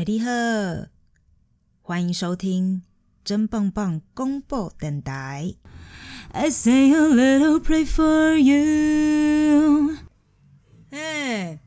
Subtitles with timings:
[0.00, 0.30] 哎，你好，
[1.82, 2.80] 欢迎收听
[3.22, 5.54] 真棒棒公布电台。
[6.32, 9.98] I say a little pray for you。
[10.88, 11.58] 哎，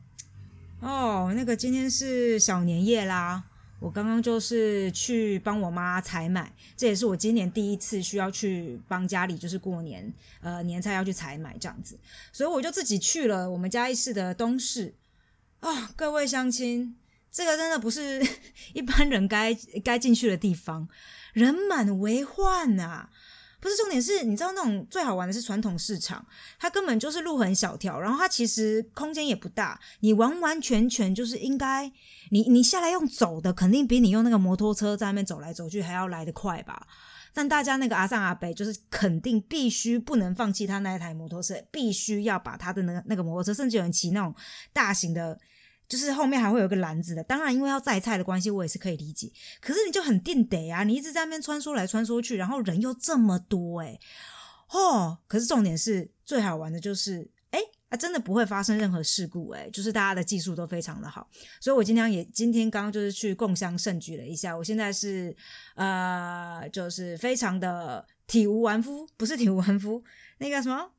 [0.80, 3.44] 哦，那个今天是小年夜啦，
[3.78, 11.96] 我刚刚就是去帮我妈采买，这也是我今年第一次需要去帮家里，就是过年呃年菜要去采买这样子，
[12.32, 14.92] 所以我就自己去了我们嘉义市的东市
[15.60, 16.96] 啊，各位乡亲。
[17.34, 18.24] 这个真的不是
[18.74, 19.52] 一般人该
[19.84, 20.88] 该进去的地方，
[21.32, 23.08] 人满为患呐！
[23.60, 26.24] 不是重点是，你知道那种最好玩的是传统市场，
[26.60, 31.90] 它根本就是路很小条，然后它其实空间也不大，你完完全全就是应该，
[32.30, 36.86] 你你下来用走的，肯定比你用那个摩托车在那边走来走去还要来得快吧？
[37.32, 44.32] 但大家那个阿上阿北就是肯定必须不能放弃他那一台摩托车，必须要把他的那个那个摩托车，甚至有人骑那种
[44.72, 45.36] 大型的。
[45.88, 49.30] 就是后面还会有个篮子的，当然因为要载菜的关系，我也是可以理解。
[49.60, 53.98] 可是你就很定得啊，你一直在那边穿梭来穿梭去，然后人又这么多，哎，
[54.70, 57.60] 哦，可是重点是最好玩的就是，哎，
[57.90, 61.28] 啊，真的不会发生任何事故，哎，就是大家的技术都非常的好。
[61.60, 65.36] 所以我今天也今天刚刚就是去共襄盛举了一下，我现在是
[65.74, 70.02] 呃，就是非常的体无完肤，不是体无完肤，
[70.38, 70.90] 那个什么。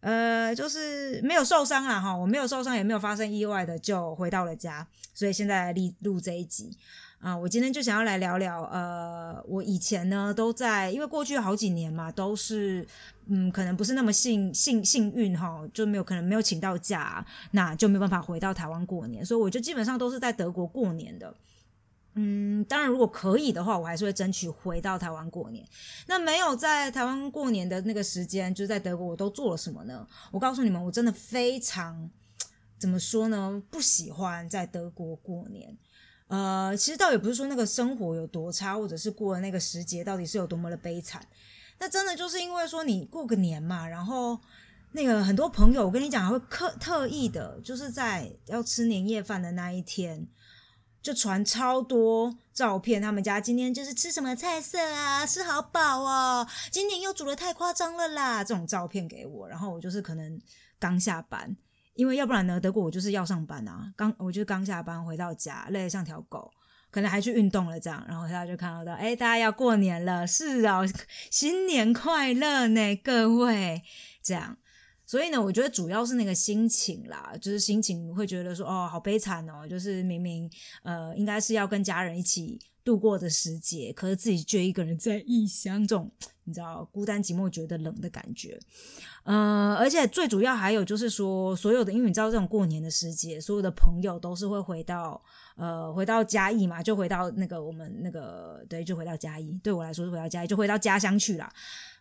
[0.00, 6.70] 呃，就是没有受伤啦，哈，我没有受伤，也没有发生意外的，就回到了家，所以现在录录这一集
[7.18, 12.86] 啊，我今天就想要来聊聊，呃，我以前呢都在，因为过去好几年嘛，都是，
[13.26, 21.34] 嗯，可能不是那么幸幸幸运哈，就没有可能没有请到假，那就没有办法回到台湾过年，所以我就基本上都是在德国过年的。
[22.20, 25.64] 嗯，当然，如果可以的话，我还是会争取回到台湾过年。
[26.08, 30.04] 那没有在台湾过年的那个时间，就是在德国，我都做了什么呢？
[30.32, 32.10] 我告诉你们，我真的非常
[32.76, 33.62] 怎么说呢？
[33.70, 35.78] 不喜欢在德国过年。
[36.26, 41.24] 呃，其实倒也不是说那个生活有多差，或者是过了那个时节到底是有多么的悲惨。
[41.78, 44.36] 那真的就是因为说你过个年嘛，然后
[44.90, 50.26] 那个很多朋友，我跟你讲，还会特特意的，就是在要吃年夜饭的那一天。
[51.00, 60.40] 就传超多照片，他们家今天就是吃什么菜色啊，吃好饱哦，今年又煮的太夸张了啦，这种照片给我，然后我就是可能
[60.78, 61.56] 刚下班，
[61.94, 66.50] 因为要不然呢，德国我就是要上班啊，刚我就是刚下班回到家，累得像条狗，
[66.90, 70.84] 可能还去运动了这样，然后大家就看到到，哎，大家要过年了，是哦，
[71.30, 73.82] 新年快乐呢，各位，
[74.22, 74.58] 这样。
[75.08, 80.50] 所以呢，我觉得主要是那个心情啦，就是心情会觉得说，哦，好悲惨哦，就是明明
[80.82, 86.10] 呃，应该是要跟家人一起度过的时节，可是自己却一个人在异乡，这种
[86.44, 88.60] 你知道孤单寂寞、觉得冷的感觉。
[89.24, 95.22] 呃，而且最主要还有就是说，所有的，因为你知道这种过年的时节，所有的朋友都是会回到
[95.56, 99.58] 呃，回到嘉义嘛，就回到那个我们那个对，就回到嘉义。
[99.62, 101.50] 对我来说是回到嘉义，就回到家乡去了。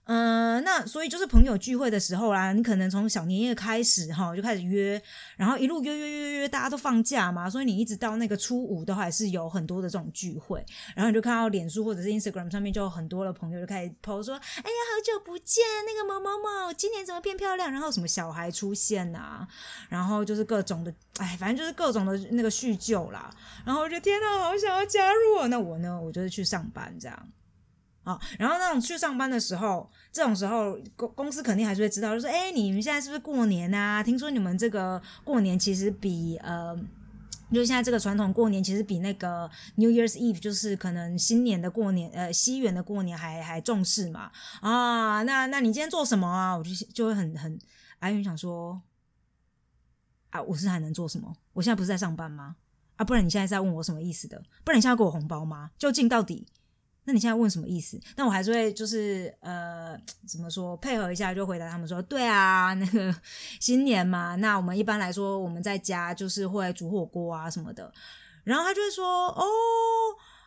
[0.07, 5.01] 嗯，那所以就是朋友聚会的时候啦，你可能从小年夜开始哈，就开始约，
[5.35, 10.66] 然后一路约约约约，大家都放假嘛，所以你一直到那个初五都还是有很多的这种聚会，
[10.96, 17.69] 然后你就看到脸书或者是 Instagram 上面就有很多的朋友就开始 po 说，哎呀，好久不见，那个某某某今年怎么变漂亮？
[17.69, 19.46] 然后什么小孩出现呐，
[19.90, 23.29] 然后就是各种的，哎，反正就是各种的那个叙旧啦。
[23.66, 27.29] 然后我就天哪，好想要加入，那我呢，我就是去上班这样。
[28.07, 34.01] 啊，然后那种去上班的时候，这种时候公公司肯定还是会知道，就说，哎，你们现在是不是过年啊？
[34.01, 36.73] 听说你们这个过年其实比呃，
[37.51, 44.31] 就是现在这个传统过年其实比那个 New Year's Eve，就是可能新年的过年，呃，西元的过年还还重视嘛。
[44.62, 46.57] 啊，那那你今天做什么啊？
[46.57, 47.59] 我就就会很很
[48.00, 48.81] 哀怨想说，
[50.29, 51.35] 啊，我是还能做什么？
[51.51, 52.56] 我现在不是在上班吗？
[52.96, 54.41] 啊，不然你现在在问我什么意思的？
[54.63, 55.72] 不然你现在给我红包吗？
[55.78, 56.47] 究竟到底？
[57.07, 57.97] 那你现在问什么意思？
[58.16, 59.97] 但我还是会就是呃，
[60.28, 63.16] 怎么说配合一下就回答他们说，对啊，那个
[63.62, 67.91] 新年嘛，那我们一般来说我们在家就是会煮火锅啊什么的，
[68.44, 69.46] 然后他就会说哦。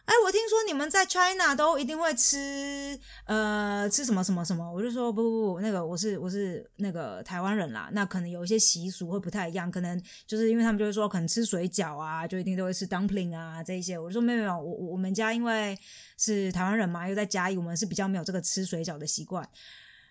[0.04, 4.72] 哎，我听说你们在 China 都一定会吃，呃，吃什么什么什么？
[4.72, 13.98] 我就说不不不，那个我是我是那个台湾人啦，那可能有一些习俗会不太一样，可能就是因为他们就会说，可能吃水饺啊，就一定都会吃 dumpling 啊这一些。
[13.98, 15.78] 我就说没有没有，我我们家因为
[16.18, 19.48] 是台湾人嘛，又在嘉义，我们是比较没有这个吃水饺的习惯。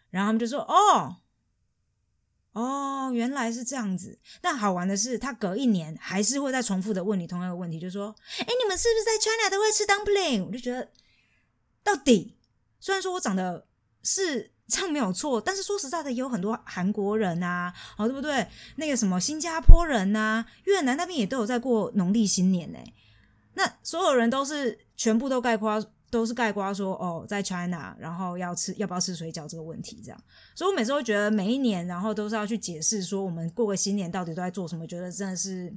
[0.09, 1.18] 然后他们就说哦。
[2.53, 4.19] 哦，原来是这样子。
[4.41, 10.89] 但好玩的是，他隔一年还是会再重复的问你同样的问题，就说：“哎，你们是不是在 China 都会吃 dumpling？” 我就觉得，
[11.83, 12.35] 到底
[12.79, 13.67] 虽然说我长得
[14.03, 18.47] 是这样没有错，但是说实在的，也有很多韩国人啊，哦，对不对？
[18.77, 22.79] 那个什么新加坡人呐，越南那边也都有在过农历新年呢。
[23.53, 30.23] 那所有人都是全部都概括，都是盖瓜说哦，在 China，然后要吃要不要吃水饺这个问题，这样。
[30.56, 35.73] 所以我每次都觉得每一年，然后都是要去解释说我们过个新年到底都在做什么，觉得真的是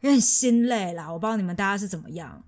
[0.00, 1.12] 有点心累啦。
[1.12, 2.44] 我不知道你们大家是怎么样。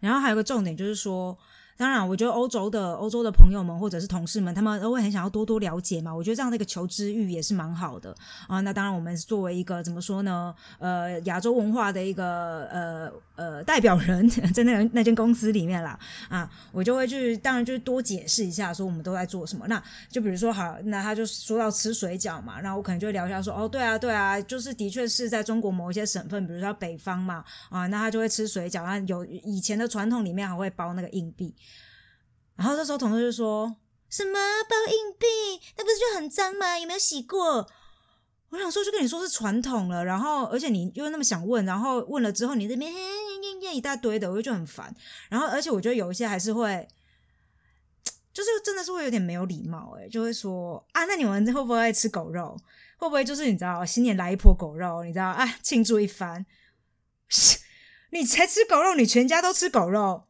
[0.00, 1.38] 然后还有个重点就是说。
[1.76, 6.14] 当然，我觉得欧洲的欧洲的朋友们或者是同事们，他们都会很想要多多了解嘛。
[6.14, 8.14] 我觉得这样的一个求知欲也是蛮好的
[8.46, 8.60] 啊。
[8.60, 10.54] 那当然，我们作为一个怎么说呢？
[10.78, 15.98] 呃，亚洲文化的一个呃呃代表人， 在那那间公司里面啦
[16.28, 19.66] 啊，我就会去，当然就是多解释一下，说我们都在做什么。
[19.66, 31.52] 那就比如说，好，那他就说到吃水饺嘛，然后我可能就会聊一下说，哦，对啊，对啊，就是的确是在中国某一些省份，比如说北方嘛啊，那他就会吃水饺，那有以前的传统里面还会包那个硬币。
[32.62, 33.74] 然后这时候同事就说
[34.08, 34.38] ：“什么
[34.68, 35.26] 包硬币？
[35.76, 36.78] 那不是就很脏吗？
[36.78, 37.68] 有没有洗过？”
[38.50, 40.04] 我想说，就跟你说是传统了。
[40.04, 42.92] 然后，而且你又那么想问，然后问了之后，你这边
[43.40, 44.94] 念念一大堆的，我就觉得很烦。
[45.28, 46.86] 然后，而且我觉得有一些还是会，
[48.32, 52.56] 就是真的是会有点没有礼貌，哎，就会说：“啊，那你们会不会吃狗肉？
[52.96, 55.02] 会不会就是你知道新年来一波狗肉？
[55.02, 56.46] 你知道啊，庆祝一番？
[58.10, 60.26] 你才吃狗肉，你全家都吃狗肉。”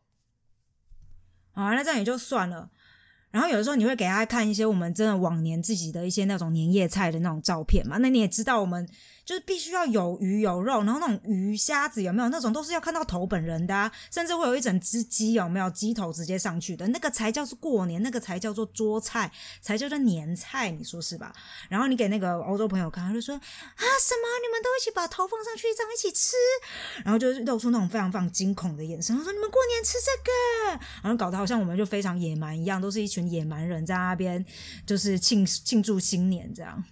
[1.54, 2.68] 啊，那这样也就算了。
[3.30, 7.96] 然后有的时候你会给他看一些我们真的往年自己的一些那种年夜菜的那种照片嘛？
[7.98, 8.88] 那你也知道我们。
[9.32, 12.28] 就是必须要有鱼有肉，然后那种鱼虾子有没有？
[12.28, 15.70] 那种都是要看到头本人的，甚至会有一整只鸡有没有？
[15.70, 19.32] 鸡头直接上去的那个才叫是过年，那个才叫做桌菜，
[19.62, 21.32] 才叫做年菜，你说是吧？
[21.70, 23.40] 然后你给那个欧洲朋友看，他就说啊
[24.00, 24.28] 什么？
[24.42, 26.36] 你们都一起把头放上去这样一起吃，
[27.04, 34.44] 然后就露出那种非常非常惊恐的眼神，他说你们过年吃这个，然后搞得好像我们就非常野蛮一样，都是一群野蛮人在那边
[34.84, 36.84] 就是庆庆祝新年这样。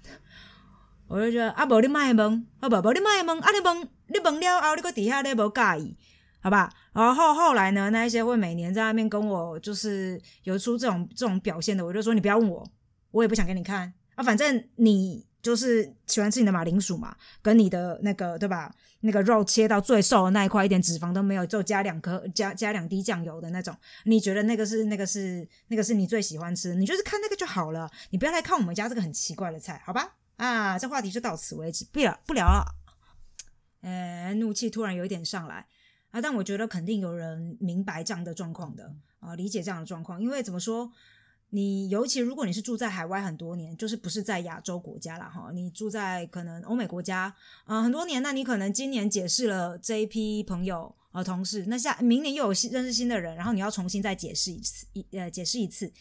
[1.10, 2.76] 我就觉得啊，无你卖问，好不？
[2.76, 5.96] 无你卖问，啊，你问，你问了后，你搁底下你无介意，
[6.40, 6.72] 好吧？
[6.92, 12.64] 然后后来呢，那一些会每年在那边跟我就是有出这种这种表现的，我就说你不要问我，
[13.10, 14.22] 我也不想给你看啊。
[14.22, 18.72] 反正你就是喜欢吃你的马铃薯嘛，跟你的那个对吧？
[19.00, 26.76] 那个肉切到最瘦的那一块，一点脂肪都没有，就加两颗加加两滴酱油的那种，你觉得那个是那个是那个是你最喜欢吃？
[26.76, 30.16] 你就是看那个就好了，你不要来看我们家这个很奇怪的菜，好吧？
[30.40, 32.64] 啊，这话题就到此为止，不聊不聊了。
[33.82, 35.66] 呃，怒气突然有一点上来
[36.12, 40.18] 啊，但我觉得肯定有人明白这样的状况的啊，理解这样的状况。
[40.18, 40.90] 因为怎么说，
[41.50, 47.34] 你尤其如果你是住在海外很多年，就是不是在亚洲国家了哈，你住在可能欧美国家
[47.64, 55.92] 啊很多年，那你可能今年解释了这一批朋友啊同事，那下明年又有新认识新的人，然后你要重新再解释一次一呃解释一次。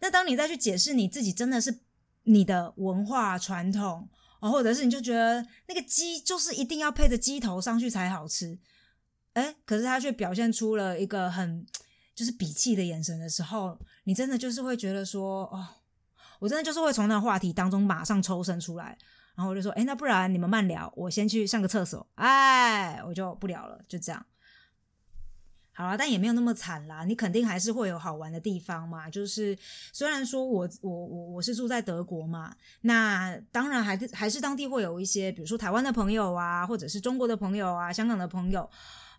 [0.00, 1.80] 那当你再去解释你自己真的是。
[2.28, 4.08] 你的文化传统
[4.40, 8.58] 哦，或者是你就觉得那个鸡就是一定要配着鸡头上去才好吃，
[9.32, 11.66] 哎，可是他却表现出了一个很
[12.14, 15.66] 就是鄙弃的眼神的时候，你真的就是会觉得说，哦，
[16.38, 18.96] 我真的就是会从那个话题当中马上抽身出来，
[19.34, 24.24] 然后我就说，哎，那不然你们慢聊，我先去上个厕所，哎，我就不聊了，就这样。
[25.78, 27.04] 好了，但也没有那么惨啦。
[27.04, 29.08] 你肯定还是会有好玩的地方嘛。
[29.08, 29.56] 就是
[29.92, 38.68] 虽然说我我我我是住在德国嘛，那当然还是还是当地会有一些，比如说台湾的朋友啊，或者是中国的朋友啊，香港的朋友，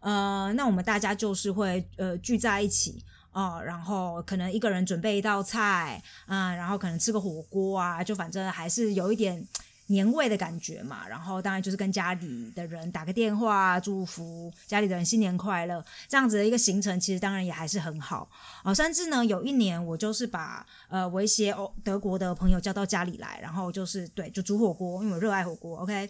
[0.02, 9.48] 呃，那我们大家就是会呃聚在一起哦，然后可能一个人准备一道菜啊，然后可能吃个火锅啊，就反正还是有一点。
[9.90, 18.30] 年味的感觉嘛，然后当然就是跟家里的人打个电话，祝福家里的人新年快乐，这样子的一个行程，其实当然也还是很好
[18.64, 18.72] 啊。
[18.74, 26.10] 甚至呢，有一年我就是把呃我一些欧德国的朋友叫到家里来，然后就是对，就煮火锅，因为我热爱火锅，OK。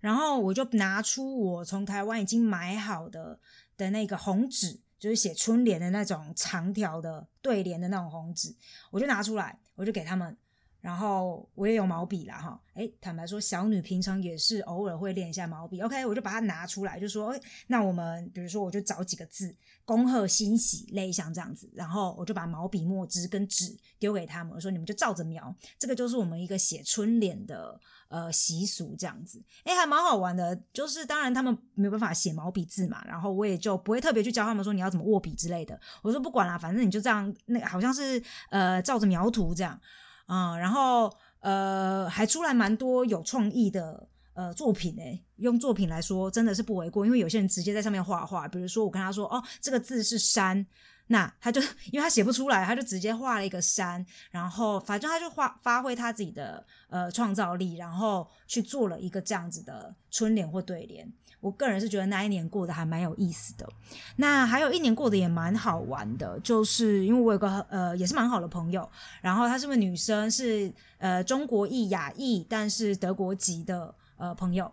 [0.00, 3.40] 然后我就拿出我从台湾已经买好的
[3.78, 8.54] 的那个红纸，就是写春联的那种长条的对联的那种红纸，
[8.90, 10.36] 我就拿出来，我就给他们。
[10.84, 15.80] 然后我也有毛笔了，哈，哎，坦白说，小女平常也是偶尔会练一下毛笔。
[15.80, 21.70] OK，我就把它拿出来，就说，哎，那我们比如说，我就找几个字，恭贺新喜，类像这样子。
[21.72, 30.54] 然后我就把毛笔墨汁跟纸丢给他们，我说你们就照着描，这个就是我们一个写春联的呃习俗，这样子，哎，还蛮好玩的。
[30.74, 35.80] 就是当然他们没有办法写毛笔字嘛，然后我也就不会特别去教他们说你要怎么握笔之类的。
[36.02, 39.80] 我说不管啦，反正你就这样，那好像是呃照着描图这样。
[40.26, 50.66] 啊，然后呃，还出来蛮多有创意的呃作品诶，用作品来说真的是不为过，因为有些人直接在上面画画，比如说我跟他说哦，这个字是山，
[51.08, 51.60] 那他就
[51.92, 61.06] 因为他写不出来，他就直接画了一个山，然后反正他就画发挥他自己的呃创造力，然后去做了一个这样子的春联或对联。
[61.44, 63.68] 我个人是觉得那一年过得还蛮有意思的。
[64.16, 74.72] 那还有一年过得也蛮好玩的，就是因为我有个呃也是蛮好的朋友，然后她是个女生，是呃中国裔亚裔，但是德国籍的呃朋友。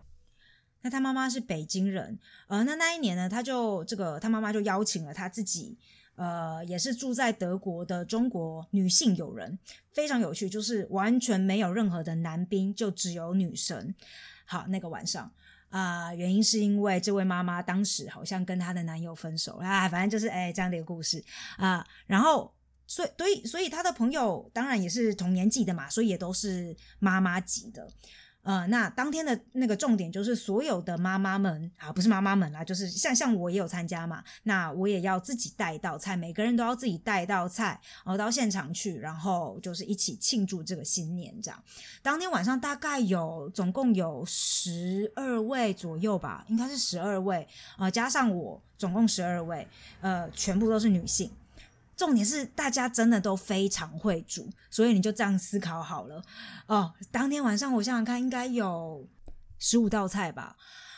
[0.82, 5.78] 那她妈妈是北京人，呃，那那一年呢，她就这个她妈妈就邀请了她自己。
[6.18, 9.58] 呃，也是住在德国的中国女性友人，
[9.92, 13.96] 非常有趣，就是完全没有任何的男宾，就只有女生。
[14.46, 15.32] 好，那个晚上
[15.72, 21.24] 啊，原因是因为这位妈妈当时好像跟她的男友分手啊，反正就是哎这样的一个故事
[21.58, 21.84] 啊。
[22.06, 22.54] 然后，
[22.86, 27.90] 所以，所以，所以她的朋友当然也是同年纪的嘛，所以也都是妈妈级的。
[28.44, 41.64] 呃，那当天的那个重点就是所有的妈妈们啊，不是妈妈们啦，就是像像我也有参加嘛，那我也要自己带一道菜，每个人都要自己带一道菜，然后到现场去，然后就是一起庆祝这个新年这样。
[42.02, 49.68] 当天晚上大概有总共有十二位左右吧，应该是十二位啊，加上我总共十二位，
[50.02, 51.30] 呃，全部都是女性。
[52.02, 56.20] 重点是大家真的都非常会煮，所以你就这样思考好了
[56.66, 56.92] 哦。
[57.12, 59.08] 当天晚上我想想看，应该有
[59.60, 60.56] 十五道菜吧。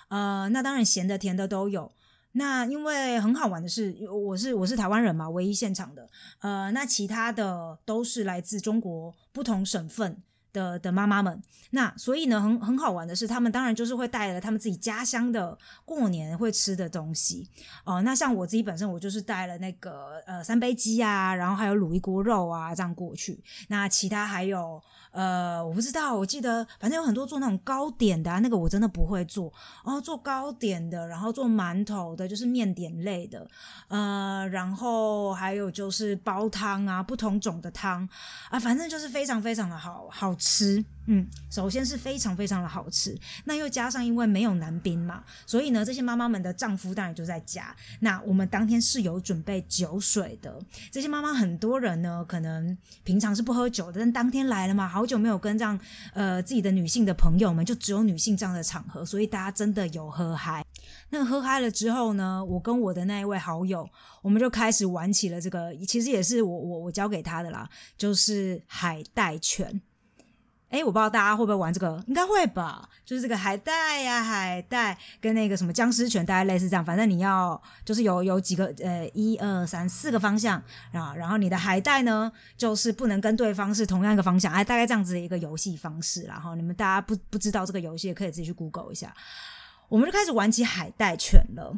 [0.07, 1.91] 呃，那当然咸的甜的都有。
[2.31, 6.09] 那因为很好玩的是，我是我是台湾人嘛，唯一现场的。
[6.39, 10.23] 呃，那其他的都是来自中国不同省份。
[10.53, 11.41] 的的妈妈们，
[11.71, 17.49] 那所以呢，很很好玩的是，他们当然就是会带了他们自己家乡的过年会吃的东西
[17.83, 18.01] 哦。
[18.03, 23.43] 那像我自己本身，我就是带了那个呃三杯鸡啊，然后还有卤一锅肉啊，这样过去。
[23.67, 24.81] 那其他还有。
[25.13, 29.53] 呃，我不知道，我记得反正有很多做那种糕点的，那个我真的不会做。
[29.85, 33.47] 然后做糕点的，然后做馒头的，就是面点类的。
[33.89, 38.09] 呃，然后还有就是煲汤啊，不同种的汤
[38.49, 40.83] 啊，反正就是非常非常的好好吃。
[41.05, 47.75] 嗯，首先是非常非常的好吃，那又加上因为没有男宾嘛，所以呢，这些妈妈们的丈夫当然就在家。
[47.99, 50.57] 那我们当天是有准备酒水的，
[50.89, 55.77] 这些妈妈很多人呢，可能平常是不喝酒的，但当天来了嘛，好久没有跟这样
[56.13, 60.63] 呃自己的女性的朋友们，就只有女性这样的场合，所以大家真的有喝嗨。
[61.09, 63.89] 那喝嗨了之后呢，我跟我的那一位好友，
[64.21, 69.81] 我们就开始玩起了这个，其实也是我我我教给他的啦，就是海带拳。
[70.73, 72.89] 哎，我不知道大家会不会玩这个，应该会吧？
[73.05, 76.83] 就是这个海带呀，海带跟那个什么僵尸拳，大概类似这样。
[76.83, 80.57] 反正你要就是有有几个呃，一二三四个方向
[80.91, 86.23] 啊，然后你的海带呢，就是不能跟对方是同样一个方向，哎，大概这样子的一个游戏方式。
[86.23, 89.13] 然后你们大家不不知道这个游戏，可以自己去 Google 一下。
[89.89, 91.77] 我们就开始玩起海带拳了。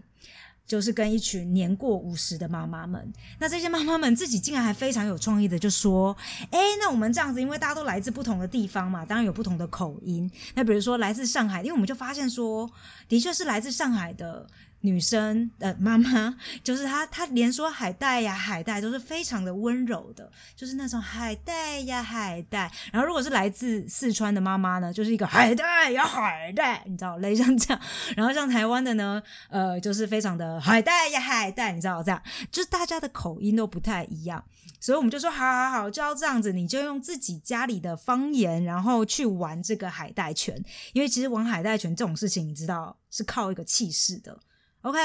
[0.66, 6.16] 就是跟一群年过五十的妈妈们，那这些妈妈们自己竟然还非常有创意的就说
[6.52, 10.30] ：“哎，那我们这样子，因为大家都来自不同的地方嘛，当然有不同的口音。
[10.56, 12.70] 那比如说来自上海，因为我们就发现说，
[13.08, 14.48] 的确是来自上海的。”
[14.82, 22.72] 女生的妈妈就是她， 她连说海带呀，海带都是非常的温柔的，就是那种海带呀，海带。
[22.92, 27.82] 然后如果是来自四川的妈妈呢，就是一个海带呀，海带，你知道，类像这样。
[28.16, 34.44] 然后像台湾的呢，呃，就是非常的海带呀，海带，你知道这样，就是大家的口音都不太一样，
[34.80, 40.56] 所以我们就说，好好好，就要这样子，你就用自己家里的方言，然后去玩这个海带拳，
[40.94, 44.38] 因为其实玩海带拳这种事情，你知道是靠一个气势的。
[44.86, 45.00] OK，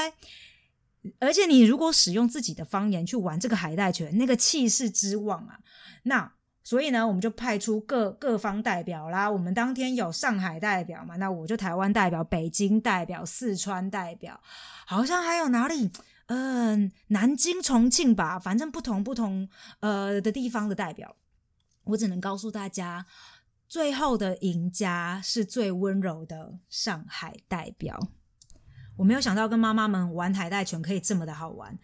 [1.19, 5.59] 而且你如果使用自己的方言去玩这个海带拳，那个气势之旺啊，
[6.03, 6.31] 那
[6.63, 9.27] 所以呢，我们就派出各各方代表啦。
[9.27, 14.39] 我们当天有上海代表嘛，那我就台湾代表、北京代表、四川代表，
[14.85, 15.89] 好像还有哪里，
[16.27, 21.15] 嗯，南京、重庆吧，反正不同不同呃的地方的代表。
[21.85, 23.07] 我只能告诉大家，
[23.67, 27.99] 最后的赢家是最温柔的上海代表。
[28.97, 31.77] 我没有想到跟妈妈们玩海带拳可以这么的好玩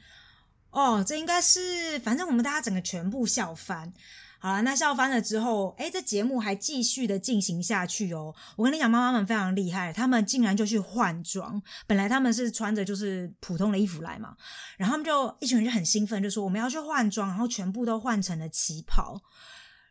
[0.71, 1.03] 哦！
[1.03, 3.91] 这应该是，反正我们大家整个全部笑翻。
[4.39, 8.35] 好了，那笑翻了之后，哎，这节目还继续的进行下去哦。
[8.55, 11.59] 我跟你讲，妈妈们非常厉害，他们竟然就去换装。
[11.87, 14.35] 本来他们是穿着就是普通的衣服来嘛，
[14.77, 19.19] 然后他们就一群人就很兴奋，就说我们要去换装，然后全部都换成了旗袍。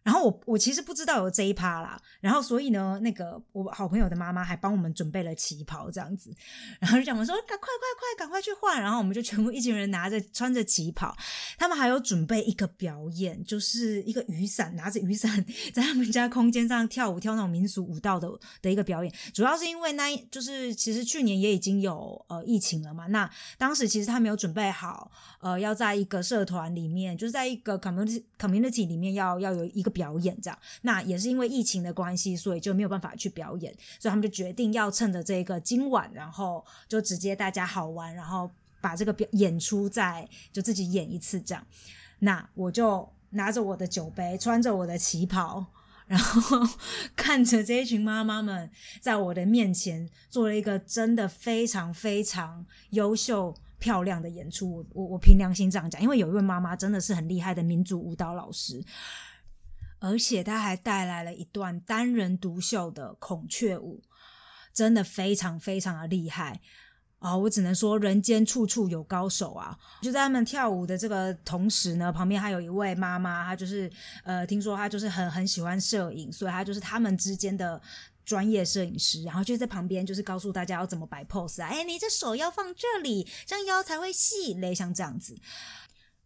[0.06, 6.32] 然后我我其实不知道有这一趴啦，然后所以呢，那个我好朋友的妈妈还帮我们准备了旗袍这样子，
[6.78, 11.12] 然后就讲我说赶快快快赶快去换，然后我们就全部一群人拿着穿着旗袍，
[11.58, 15.44] 他们还有准备一个表演，就是一个雨伞拿着雨伞
[15.75, 18.30] 在他们家空间上跳舞跳那种民俗舞蹈的
[18.62, 25.10] 的一个表演，主要是因为那就是其实去年也已经有呃疫情了嘛，那当时其实他没有准备好，
[25.40, 29.95] 呃要在一个社团里面，就是在一个 community community 里面要要有一个。
[29.96, 38.50] 表演这样，那也是因为疫情的关系，所以就没有办法去表演，所以他们就决定要趁着这个今晚，然后就直接大家好玩，然后
[38.82, 41.66] 把这个表演出再就自己演一次这样。
[42.18, 45.64] 那我就拿着我的酒杯，穿着我的旗袍，
[46.06, 46.60] 然后
[47.16, 54.76] 看着这一群妈妈们在我的面前做了一个真的非常非常优秀漂亮的演出。
[54.76, 58.84] 我我我凭良心这样讲，因为有一位妈妈真的是很厉害的民族舞蹈老师。
[59.98, 64.02] 而且他还带来了一段单人独秀的孔雀舞，
[64.72, 66.60] 真的非常非常的厉害
[67.18, 67.34] 啊！
[67.34, 69.76] 我只能说人间处处有高手啊！
[70.02, 73.90] 就在他们跳舞的这个同时呢，旁边还有一位妈妈，她就是
[74.22, 77.80] 呃，听说她就是很很喜欢摄影，所以她就是他们之间的
[78.24, 81.68] 专业摄影师，然后就在旁边就是告诉大家要怎么摆 pose 啊！
[81.68, 85.38] 哎，你这手要放这里，这样腰才会细嘞，像这样子。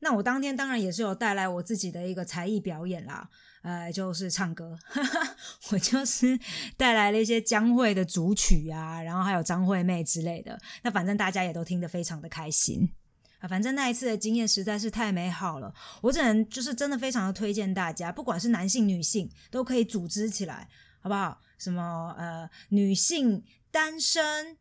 [0.00, 3.30] 那我当天当然也是有带来我自己的一个才艺表演啦。
[3.62, 4.78] 呃，就是唱歌，
[5.70, 6.38] 我就是
[6.76, 10.58] 带来了一些江蕙的主曲啊，然后还有张惠妹之类的。
[10.82, 12.90] 那反正大家也都听得非常的开心
[13.38, 13.46] 啊。
[13.46, 20.68] 反正那一次的经验实在是太美好了，我只能就是真的非常的推荐大家，不管是男性女性都可以组织起来，
[21.00, 21.38] 好不好？
[21.58, 24.56] 什么呃，女性单身。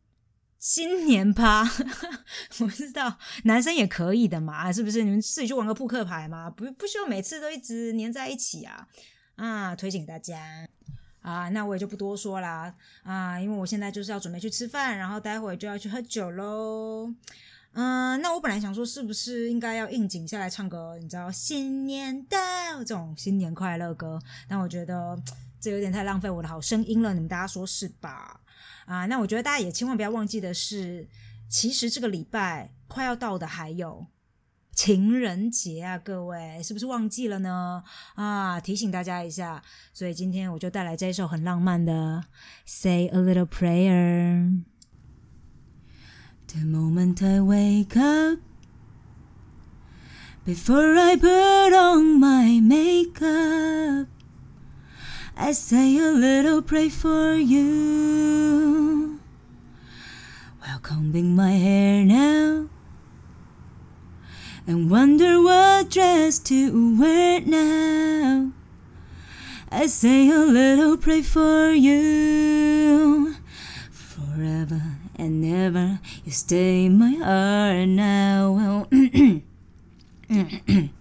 [0.59, 1.63] 新年趴，
[2.59, 5.03] 我知道男生也可以的嘛，是不是？
[5.03, 8.85] 你们自己去玩个扑克牌嘛，不不需要每次都一直黏在一起啊
[9.35, 9.73] 啊！
[9.73, 10.67] 推荐大家
[11.21, 17.13] 啊，那我也就不多说啦啊，因为我现在就是要准备去吃饭，然后待会就要去喝酒喽。
[17.71, 20.97] 嗯，那我本来想说，是不是应该要应景下来唱歌？
[20.99, 22.37] 你知道新年到
[22.79, 25.17] 这种新年快乐歌，但我觉得
[25.61, 28.41] 这有点太浪费我的好声音了，你们大家说是吧？
[28.89, 31.07] 啊，那我觉得大家也千万不要忘记的是，
[31.47, 34.07] 其实这个礼拜快要到的还有
[34.73, 37.83] 情人节啊，各位是不是忘记了呢？
[38.15, 39.61] 啊，提醒大家一下，
[39.93, 42.23] 所以今天我就带来这一首很浪漫的
[42.65, 44.49] 《Say a Little Prayer》。
[46.47, 48.39] The moment I wake up,
[50.43, 54.07] before I put on my makeup.
[55.41, 59.21] I say a little pray for you
[60.59, 62.67] while combing my hair now
[64.67, 68.51] and wonder what dress to wear now.
[69.71, 73.35] I say a little pray for you
[73.89, 74.81] forever
[75.15, 76.01] and ever.
[76.25, 78.51] You stay in my heart now.
[78.51, 78.87] Well,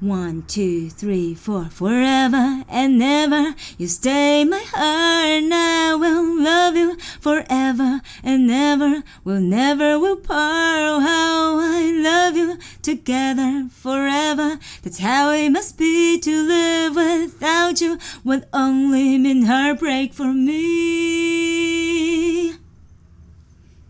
[0.00, 3.54] One, two, three, four, forever and ever.
[3.76, 9.02] You stay my heart, and I will love you forever and ever.
[9.24, 10.80] We'll never will part.
[10.80, 14.58] Oh, how I love you together forever.
[14.82, 17.98] That's how it must be to live without you.
[18.24, 21.80] Would only mean heartbreak for me.